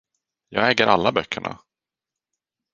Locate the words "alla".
0.87-1.11